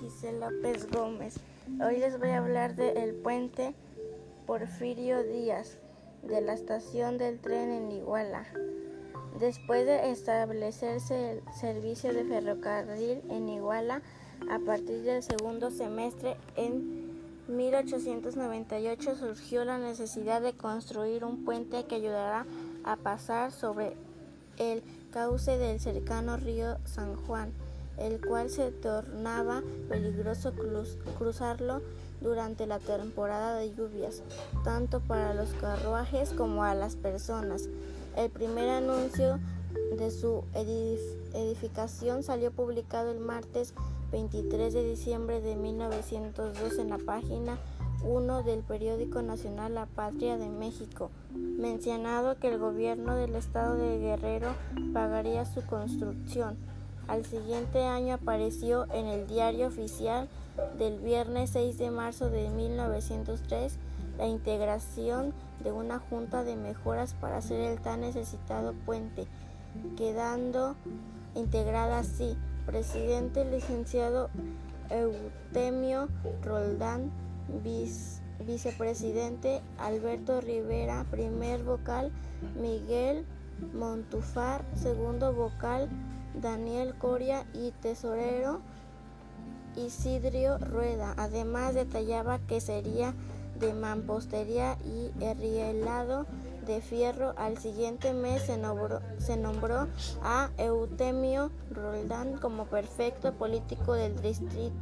Gisela 0.00 0.50
López 0.50 0.90
Gómez. 0.90 1.34
Hoy 1.84 1.98
les 1.98 2.18
voy 2.18 2.30
a 2.30 2.38
hablar 2.38 2.74
del 2.74 3.14
puente 3.16 3.74
Porfirio 4.46 5.22
Díaz 5.22 5.76
de 6.22 6.40
la 6.40 6.54
estación 6.54 7.18
del 7.18 7.38
tren 7.38 7.70
en 7.70 7.92
Iguala. 7.92 8.46
Después 9.38 9.84
de 9.84 10.10
establecerse 10.10 11.32
el 11.32 11.42
servicio 11.52 12.14
de 12.14 12.24
ferrocarril 12.24 13.20
en 13.28 13.50
Iguala 13.50 14.00
a 14.50 14.58
partir 14.60 15.02
del 15.02 15.22
segundo 15.22 15.70
semestre 15.70 16.38
en 16.56 17.12
1898 17.48 19.16
surgió 19.16 19.66
la 19.66 19.76
necesidad 19.76 20.40
de 20.40 20.54
construir 20.54 21.26
un 21.26 21.44
puente 21.44 21.84
que 21.84 21.96
ayudara 21.96 22.46
a 22.84 22.96
pasar 22.96 23.52
sobre 23.52 23.98
el 24.56 24.82
cauce 25.10 25.58
del 25.58 25.78
cercano 25.78 26.38
río 26.38 26.78
San 26.86 27.16
Juan 27.16 27.52
el 28.02 28.20
cual 28.20 28.50
se 28.50 28.70
tornaba 28.70 29.62
peligroso 29.88 30.52
cruzarlo 31.18 31.80
durante 32.20 32.66
la 32.66 32.78
temporada 32.78 33.56
de 33.56 33.74
lluvias, 33.74 34.22
tanto 34.64 35.00
para 35.00 35.34
los 35.34 35.50
carruajes 35.54 36.30
como 36.30 36.64
a 36.64 36.74
las 36.74 36.96
personas. 36.96 37.68
El 38.16 38.30
primer 38.30 38.68
anuncio 38.68 39.38
de 39.96 40.10
su 40.10 40.44
edificación 41.32 42.22
salió 42.22 42.50
publicado 42.50 43.10
el 43.10 43.18
martes 43.18 43.74
23 44.10 44.74
de 44.74 44.84
diciembre 44.84 45.40
de 45.40 45.56
1902 45.56 46.78
en 46.78 46.90
la 46.90 46.98
página 46.98 47.58
1 48.04 48.42
del 48.42 48.60
periódico 48.60 49.22
nacional 49.22 49.74
La 49.74 49.86
Patria 49.86 50.36
de 50.36 50.48
México, 50.48 51.10
mencionado 51.30 52.36
que 52.36 52.48
el 52.48 52.58
gobierno 52.58 53.14
del 53.14 53.34
estado 53.36 53.76
de 53.76 53.98
Guerrero 53.98 54.48
pagaría 54.92 55.44
su 55.44 55.62
construcción. 55.62 56.56
Al 57.08 57.24
siguiente 57.24 57.84
año 57.84 58.14
apareció 58.14 58.86
en 58.92 59.06
el 59.06 59.26
diario 59.26 59.66
oficial 59.66 60.28
del 60.78 60.98
viernes 61.00 61.50
6 61.50 61.78
de 61.78 61.90
marzo 61.90 62.30
de 62.30 62.50
1903 62.50 63.78
la 64.18 64.26
integración 64.26 65.32
de 65.64 65.72
una 65.72 65.98
junta 65.98 66.44
de 66.44 66.56
mejoras 66.56 67.14
para 67.14 67.38
hacer 67.38 67.60
el 67.60 67.80
tan 67.80 68.00
necesitado 68.02 68.74
puente, 68.84 69.26
quedando 69.96 70.76
integrada 71.34 71.98
así 71.98 72.36
presidente 72.66 73.44
licenciado 73.44 74.28
Eutemio 74.90 76.08
Roldán, 76.42 77.10
vicepresidente 78.46 79.62
Alberto 79.78 80.40
Rivera, 80.40 81.06
primer 81.10 81.62
vocal 81.62 82.12
Miguel 82.60 83.24
Montufar, 83.74 84.64
segundo 84.74 85.32
vocal 85.32 85.88
Daniel 86.34 86.94
Coria 86.98 87.46
y 87.52 87.72
tesorero 87.82 88.60
Isidrio 89.76 90.58
Rueda. 90.58 91.14
Además 91.16 91.74
detallaba 91.74 92.38
que 92.40 92.60
sería 92.60 93.14
de 93.58 93.74
mampostería 93.74 94.76
y 94.84 95.12
herrielado 95.24 96.26
de 96.66 96.80
fierro. 96.80 97.34
Al 97.36 97.58
siguiente 97.58 98.12
mes 98.12 98.42
se 98.42 98.56
nombró, 99.36 99.88
a 100.22 100.50
Eutemio 100.58 101.50
Roldán 101.70 102.38
como 102.38 102.66
perfecto 102.66 103.32
político 103.34 103.94
del 103.94 104.20
distrito, 104.20 104.74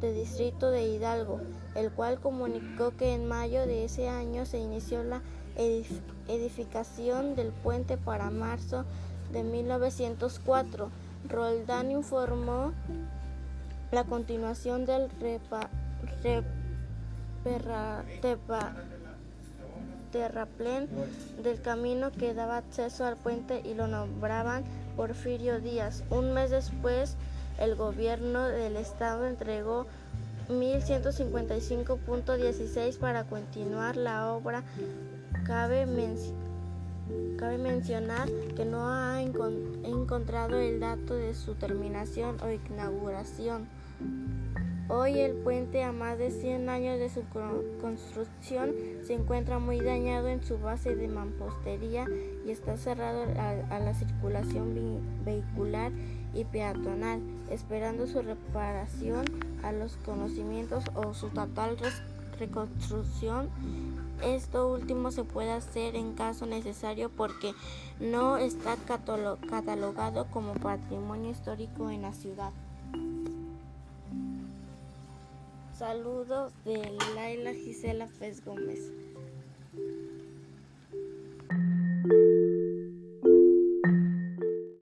del 0.00 0.14
distrito 0.14 0.70
de 0.70 0.86
Hidalgo, 0.86 1.40
el 1.74 1.90
cual 1.90 2.20
comunicó 2.20 2.96
que 2.96 3.14
en 3.14 3.26
mayo 3.26 3.66
de 3.66 3.84
ese 3.84 4.08
año 4.08 4.46
se 4.46 4.58
inició 4.58 5.02
la 5.02 5.22
edificación 5.56 7.34
del 7.34 7.52
puente 7.52 7.96
para 7.96 8.30
marzo 8.30 8.84
de 9.32 9.42
1904, 9.42 10.90
Roldán 11.28 11.90
informó 11.90 12.72
la 13.90 14.04
continuación 14.04 14.84
del 14.84 15.08
terraplén 20.12 20.88
del 21.42 21.60
camino 21.62 22.12
que 22.12 22.34
daba 22.34 22.58
acceso 22.58 23.04
al 23.04 23.16
puente 23.16 23.62
y 23.64 23.74
lo 23.74 23.86
nombraban 23.86 24.64
Porfirio 24.96 25.60
Díaz. 25.60 26.04
Un 26.10 26.32
mes 26.32 26.50
después, 26.50 27.16
el 27.58 27.76
gobierno 27.76 28.44
del 28.44 28.76
estado 28.76 29.26
entregó 29.26 29.86
1155.16 30.48 32.98
para 32.98 33.24
continuar 33.24 33.96
la 33.96 34.32
obra. 34.32 34.62
Cabe 35.44 35.84
mencionar 37.58 38.28
que 38.56 38.64
no 38.64 38.88
ha 38.88 39.20
encontrado 39.22 40.58
el 40.58 40.80
dato 40.80 41.14
de 41.14 41.34
su 41.34 41.54
terminación 41.54 42.38
o 42.42 42.50
inauguración. 42.50 43.68
Hoy 44.88 45.18
el 45.18 45.32
puente, 45.32 45.82
a 45.82 45.92
más 45.92 46.18
de 46.18 46.30
100 46.30 46.68
años 46.68 46.98
de 46.98 47.08
su 47.08 47.22
construcción, 47.80 48.72
se 49.04 49.14
encuentra 49.14 49.58
muy 49.58 49.80
dañado 49.80 50.28
en 50.28 50.44
su 50.44 50.58
base 50.58 50.94
de 50.94 51.08
mampostería 51.08 52.06
y 52.46 52.50
está 52.50 52.76
cerrado 52.76 53.22
a, 53.22 53.78
la 53.78 53.94
circulación 53.94 55.00
vehicular 55.24 55.90
y 56.34 56.44
peatonal, 56.44 57.20
esperando 57.50 58.06
su 58.06 58.22
reparación 58.22 59.24
a 59.62 59.72
los 59.72 59.96
conocimientos 59.96 60.84
o 60.94 61.14
su 61.14 61.30
total 61.30 61.76
reconstrucción 62.38 63.50
esto 64.22 64.72
último 64.72 65.10
se 65.10 65.24
puede 65.24 65.52
hacer 65.52 65.94
en 65.94 66.14
caso 66.14 66.46
necesario 66.46 67.10
porque 67.10 67.54
no 68.00 68.38
está 68.38 68.76
catalogado 68.86 70.26
como 70.30 70.54
patrimonio 70.54 71.30
histórico 71.30 71.90
en 71.90 72.02
la 72.02 72.12
ciudad. 72.12 72.50
Saludos 75.78 76.54
de 76.64 76.90
Laila 77.14 77.52
Gisela 77.52 78.08
Fez 78.08 78.42
Gómez. 78.42 78.80